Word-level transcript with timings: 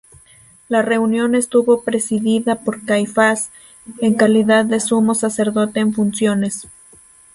La 0.67 0.81
reunión 0.81 1.35
estuvo 1.35 1.83
presidida 1.83 2.55
por 2.55 2.83
Caifás, 2.85 3.51
en 3.99 4.15
calidad 4.15 4.65
de 4.65 4.79
Sumo 4.79 5.13
Sacerdote 5.13 5.79
en 5.79 5.93
funciones. 5.93 6.67